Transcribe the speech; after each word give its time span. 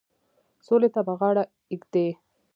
سولي 0.65 0.89
ته 0.93 1.01
به 1.05 1.13
غاړه 1.19 1.43
ایږدي. 1.73 2.07